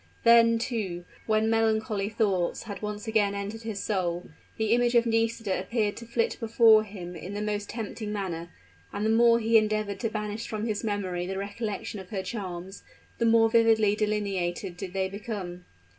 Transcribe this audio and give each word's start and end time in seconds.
Then, 0.23 0.57
too, 0.57 1.05
when 1.27 1.47
melancholy 1.47 2.09
thoughts 2.09 2.63
had 2.63 2.81
once 2.81 3.07
again 3.07 3.35
entered 3.35 3.61
his 3.61 3.83
soul, 3.83 4.31
the 4.57 4.71
image 4.73 4.95
of 4.95 5.05
Nisida 5.05 5.59
appeared 5.59 5.95
to 5.97 6.07
flit 6.07 6.37
before 6.39 6.83
him 6.83 7.15
in 7.15 7.35
the 7.35 7.39
most 7.39 7.69
tempting 7.69 8.11
manner; 8.11 8.49
and 8.91 9.05
the 9.05 9.11
more 9.11 9.37
he 9.39 9.57
endeavored 9.59 9.99
to 9.99 10.09
banish 10.09 10.47
from 10.47 10.65
his 10.65 10.83
memory 10.83 11.27
the 11.27 11.37
recollection 11.37 11.99
of 11.99 12.09
her 12.09 12.23
charms, 12.23 12.81
the 13.19 13.27
more 13.27 13.47
vividly 13.47 13.95
delineated 13.95 14.75
did 14.75 14.93
they 14.93 15.07
become. 15.07 15.65